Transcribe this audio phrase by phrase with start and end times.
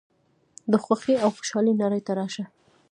[0.71, 2.43] د خوښۍ او خوشحالۍ نړۍ ته راشه.